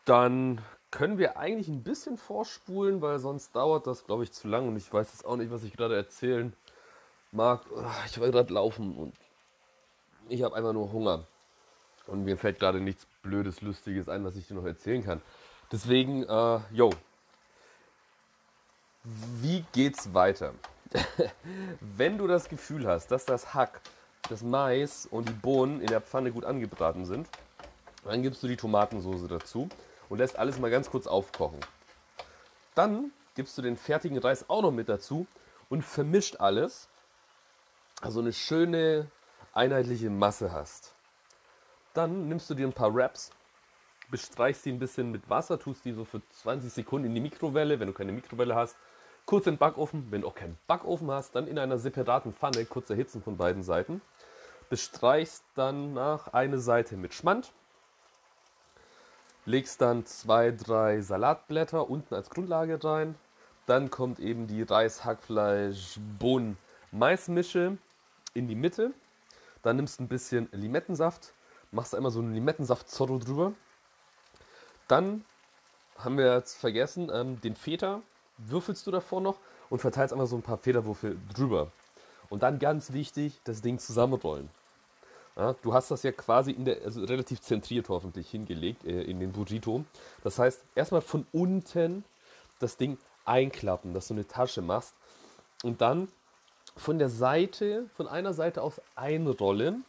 Dann 0.04 0.62
können 0.90 1.18
wir 1.18 1.36
eigentlich 1.36 1.68
ein 1.68 1.82
bisschen 1.82 2.16
vorspulen, 2.16 3.02
weil 3.02 3.18
sonst 3.18 3.54
dauert 3.54 3.86
das, 3.86 4.04
glaube 4.04 4.22
ich, 4.22 4.32
zu 4.32 4.48
lang 4.48 4.68
und 4.68 4.76
ich 4.76 4.92
weiß 4.92 5.12
jetzt 5.12 5.26
auch 5.26 5.36
nicht, 5.36 5.50
was 5.50 5.64
ich 5.64 5.72
gerade 5.76 5.96
erzählen 5.96 6.54
mag. 7.32 7.62
Ich 8.06 8.20
war 8.20 8.30
gerade 8.30 8.54
laufen 8.54 8.96
und 8.96 9.14
ich 10.28 10.42
habe 10.42 10.54
einfach 10.54 10.72
nur 10.72 10.92
Hunger. 10.92 11.26
Und 12.06 12.24
mir 12.24 12.38
fällt 12.38 12.60
gerade 12.60 12.80
nichts 12.80 13.06
Blödes, 13.22 13.60
Lustiges 13.62 14.08
ein, 14.08 14.24
was 14.24 14.36
ich 14.36 14.46
dir 14.46 14.54
noch 14.54 14.64
erzählen 14.64 15.02
kann. 15.02 15.22
Deswegen, 15.72 16.22
äh, 16.24 16.60
yo. 16.72 16.90
Wie 19.02 19.64
geht's 19.72 20.14
weiter? 20.14 20.54
Wenn 21.80 22.18
du 22.18 22.26
das 22.26 22.48
Gefühl 22.48 22.86
hast, 22.86 23.08
dass 23.08 23.24
das 23.24 23.54
Hack, 23.54 23.80
das 24.28 24.42
Mais 24.42 25.06
und 25.06 25.28
die 25.28 25.32
Bohnen 25.32 25.80
in 25.80 25.88
der 25.88 26.00
Pfanne 26.00 26.32
gut 26.32 26.44
angebraten 26.44 27.04
sind, 27.04 27.28
dann 28.04 28.22
gibst 28.22 28.42
du 28.42 28.48
die 28.48 28.56
Tomatensauce 28.56 29.26
dazu 29.28 29.68
und 30.08 30.18
lässt 30.18 30.38
alles 30.38 30.58
mal 30.58 30.70
ganz 30.70 30.90
kurz 30.90 31.06
aufkochen. 31.06 31.60
Dann 32.74 33.10
gibst 33.34 33.58
du 33.58 33.62
den 33.62 33.76
fertigen 33.76 34.18
Reis 34.18 34.48
auch 34.48 34.62
noch 34.62 34.70
mit 34.70 34.88
dazu 34.88 35.26
und 35.68 35.82
vermischt 35.82 36.36
alles, 36.36 36.88
also 38.00 38.20
eine 38.20 38.32
schöne 38.32 39.10
einheitliche 39.52 40.10
Masse 40.10 40.52
hast. 40.52 40.92
Dann 41.94 42.28
nimmst 42.28 42.48
du 42.50 42.54
dir 42.54 42.66
ein 42.66 42.72
paar 42.72 42.94
Wraps, 42.94 43.30
bestreichst 44.10 44.64
die 44.64 44.72
ein 44.72 44.78
bisschen 44.78 45.10
mit 45.10 45.28
Wasser, 45.28 45.58
tust 45.58 45.84
die 45.84 45.92
so 45.92 46.04
für 46.04 46.22
20 46.28 46.72
Sekunden 46.72 47.08
in 47.08 47.14
die 47.14 47.20
Mikrowelle. 47.20 47.80
Wenn 47.80 47.88
du 47.88 47.92
keine 47.92 48.12
Mikrowelle 48.12 48.54
hast, 48.54 48.76
kurz 49.26 49.46
in 49.46 49.54
den 49.54 49.58
Backofen. 49.58 50.06
Wenn 50.10 50.22
du 50.22 50.28
auch 50.28 50.34
keinen 50.34 50.56
Backofen 50.66 51.10
hast, 51.10 51.34
dann 51.34 51.46
in 51.46 51.58
einer 51.58 51.78
separaten 51.78 52.32
Pfanne 52.32 52.64
kurz 52.64 52.90
erhitzen 52.90 53.22
von 53.22 53.36
beiden 53.36 53.62
Seiten. 53.62 54.00
Bestreichst 54.70 55.44
dann 55.54 55.94
nach 55.94 56.28
eine 56.32 56.58
Seite 56.58 56.96
mit 56.96 57.14
Schmand. 57.14 57.52
Legst 59.44 59.80
dann 59.80 60.06
zwei, 60.06 60.50
drei 60.50 61.00
Salatblätter 61.00 61.88
unten 61.88 62.14
als 62.14 62.30
Grundlage 62.30 62.82
rein. 62.82 63.14
Dann 63.66 63.90
kommt 63.90 64.18
eben 64.18 64.46
die 64.46 64.62
Reis, 64.62 65.04
Hackfleisch, 65.04 65.98
Bohnen, 66.18 66.56
Maismische 66.90 67.78
in 68.34 68.48
die 68.48 68.54
Mitte. 68.54 68.92
Dann 69.62 69.76
nimmst 69.76 69.98
du 69.98 70.04
ein 70.04 70.08
bisschen 70.08 70.48
Limettensaft, 70.52 71.32
machst 71.72 71.94
einmal 71.94 72.12
so 72.12 72.20
einen 72.20 72.34
Limettensaft-Zorro 72.34 73.18
drüber. 73.18 73.52
Dann 74.88 75.24
haben 75.98 76.18
wir 76.18 76.34
jetzt 76.34 76.58
vergessen, 76.58 77.10
ähm, 77.12 77.40
den 77.40 77.56
Feta 77.56 78.02
würfelst 78.38 78.86
du 78.86 78.90
davor 78.90 79.20
noch 79.20 79.36
und 79.70 79.80
verteilst 79.80 80.12
einfach 80.12 80.26
so 80.26 80.36
ein 80.36 80.42
paar 80.42 80.58
Federwürfel 80.58 81.18
drüber. 81.34 81.72
Und 82.28 82.42
dann 82.42 82.58
ganz 82.58 82.92
wichtig, 82.92 83.40
das 83.44 83.62
Ding 83.62 83.78
zusammenrollen. 83.78 84.48
Ja, 85.36 85.54
du 85.62 85.74
hast 85.74 85.90
das 85.90 86.02
ja 86.02 86.12
quasi 86.12 86.52
in 86.52 86.64
der, 86.64 86.82
also 86.82 87.04
relativ 87.04 87.40
zentriert 87.42 87.88
hoffentlich 87.88 88.30
hingelegt 88.30 88.84
äh, 88.84 89.02
in 89.02 89.20
den 89.20 89.32
Burrito. 89.32 89.84
Das 90.24 90.38
heißt, 90.38 90.60
erstmal 90.74 91.02
von 91.02 91.26
unten 91.32 92.04
das 92.58 92.78
Ding 92.78 92.96
einklappen, 93.26 93.92
dass 93.92 94.08
du 94.08 94.14
eine 94.14 94.26
Tasche 94.26 94.62
machst 94.62 94.94
und 95.62 95.80
dann 95.82 96.08
von 96.76 96.98
der 96.98 97.10
Seite, 97.10 97.88
von 97.96 98.08
einer 98.08 98.32
Seite 98.32 98.62
aus 98.62 98.80
einrollen 98.94 99.84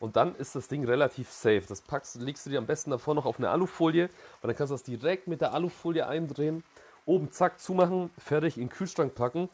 und 0.00 0.16
dann 0.16 0.34
ist 0.36 0.54
das 0.54 0.68
Ding 0.68 0.84
relativ 0.84 1.30
safe. 1.30 1.62
Das 1.68 1.80
packst, 1.80 2.16
legst 2.16 2.46
du 2.46 2.50
dir 2.50 2.58
am 2.58 2.66
besten 2.66 2.90
davor 2.90 3.14
noch 3.14 3.26
auf 3.26 3.38
eine 3.38 3.50
Alufolie, 3.50 4.08
weil 4.40 4.48
dann 4.48 4.56
kannst 4.56 4.70
du 4.70 4.74
das 4.74 4.82
direkt 4.82 5.28
mit 5.28 5.40
der 5.40 5.54
Alufolie 5.54 6.06
eindrehen, 6.06 6.64
oben 7.06 7.30
zack 7.32 7.60
zumachen, 7.60 8.10
fertig 8.18 8.56
in 8.56 8.64
den 8.64 8.70
Kühlschrank 8.70 9.14
packen 9.14 9.48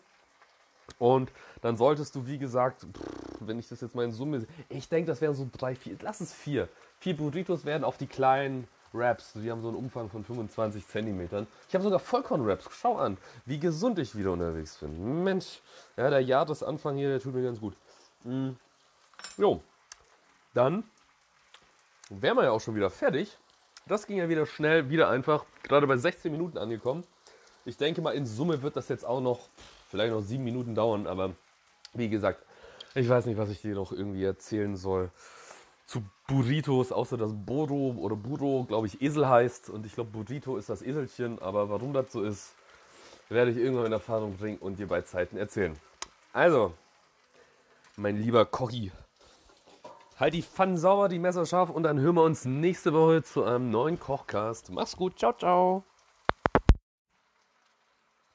und 0.99 1.31
dann 1.63 1.77
solltest 1.77 2.15
du, 2.15 2.27
wie 2.27 2.39
gesagt, 2.39 2.87
wenn 3.41 3.59
ich 3.59 3.69
das 3.69 3.81
jetzt 3.81 3.95
mal 3.95 4.05
in 4.05 4.13
Summe, 4.13 4.47
ich 4.69 4.89
denke, 4.89 5.07
das 5.07 5.21
wären 5.21 5.35
so 5.35 5.49
drei, 5.51 5.75
vier, 5.75 5.97
lass 6.01 6.21
es 6.21 6.33
vier. 6.33 6.69
Vier 6.99 7.17
Burritos 7.17 7.65
werden 7.65 7.85
auf 7.85 7.97
die 7.97 8.07
kleinen 8.07 8.69
Wraps. 8.93 9.33
Die 9.35 9.51
haben 9.51 9.63
so 9.63 9.69
einen 9.69 9.77
Umfang 9.77 10.11
von 10.11 10.25
25 10.25 10.87
Zentimetern. 10.87 11.47
Ich 11.69 11.75
habe 11.75 11.85
sogar 11.85 12.01
Vollkorn-Wraps. 12.01 12.69
Schau 12.73 12.97
an, 12.97 13.17
wie 13.47 13.59
gesund 13.59 13.99
ich 13.99 14.17
wieder 14.17 14.33
unterwegs 14.33 14.77
bin. 14.79 15.25
Mensch, 15.25 15.61
ja, 15.97 16.11
der 16.11 16.21
Jahresanfang 16.21 16.97
hier, 16.97 17.09
der 17.09 17.21
tut 17.21 17.35
mir 17.35 17.43
ganz 17.43 17.61
gut. 17.61 17.75
Mm. 18.25 18.51
Jo, 19.39 19.63
dann 20.55 20.85
wären 22.09 22.37
wir 22.37 22.45
ja 22.45 22.51
auch 22.51 22.61
schon 22.61 22.75
wieder 22.75 22.91
fertig. 22.91 23.37
Das 23.87 24.07
ging 24.07 24.19
ja 24.19 24.29
wieder 24.29 24.47
schnell, 24.47 24.91
wieder 24.91 25.09
einfach. 25.09 25.45
Gerade 25.63 25.87
bei 25.87 25.97
16 25.97 26.31
Minuten 26.31 26.59
angekommen. 26.59 27.05
Ich 27.65 27.77
denke 27.77 28.01
mal, 28.03 28.15
in 28.15 28.27
Summe 28.27 28.63
wird 28.63 28.77
das 28.77 28.89
jetzt 28.89 29.05
auch 29.05 29.21
noch 29.21 29.49
vielleicht 29.89 30.13
noch 30.13 30.23
sieben 30.23 30.45
Minuten 30.45 30.75
dauern, 30.75 31.07
aber 31.07 31.35
wie 31.95 32.09
gesagt, 32.09 32.45
ich 32.95 33.09
weiß 33.09 33.27
nicht, 33.27 33.37
was 33.37 33.51
ich 33.51 33.61
dir 33.61 33.75
noch 33.75 33.93
irgendwie 33.93 34.25
erzählen 34.25 34.77
soll 34.77 35.11
zu 35.91 36.05
Burritos, 36.29 36.93
außer 36.93 37.17
dass 37.17 37.33
Boro 37.35 37.97
oder 37.99 38.15
Buro, 38.15 38.65
glaube 38.65 38.87
ich, 38.87 39.03
Esel 39.03 39.29
heißt. 39.29 39.71
Und 39.71 39.85
ich 39.85 39.95
glaube, 39.95 40.11
Burrito 40.11 40.57
ist 40.57 40.69
das 40.69 40.83
Eselchen. 40.83 41.41
Aber 41.43 41.69
warum 41.69 41.93
das 41.93 42.13
so 42.13 42.23
ist, 42.23 42.55
werde 43.29 43.51
ich 43.51 43.57
irgendwann 43.57 43.87
in 43.87 43.93
Erfahrung 43.93 44.37
bringen 44.37 44.59
und 44.59 44.79
dir 44.79 44.87
bei 44.87 45.03
Zeiten 45.03 45.37
erzählen. 45.37 45.77
Also, 46.33 46.75
mein 47.97 48.17
lieber 48.17 48.47
Kochi, 48.47 48.93
halt 50.21 50.35
die 50.35 50.43
Pfannen 50.43 50.77
sauber, 50.77 51.09
die 51.09 51.19
Messer 51.19 51.47
scharf 51.47 51.71
und 51.71 51.83
dann 51.83 51.99
hören 51.99 52.17
wir 52.17 52.23
uns 52.23 52.45
nächste 52.45 52.93
Woche 52.93 53.23
zu 53.23 53.43
einem 53.43 53.71
neuen 53.71 53.99
Kochcast. 53.99 54.71
Mach's 54.71 54.97
gut, 54.97 55.19
ciao, 55.19 55.33
ciao. 55.33 55.90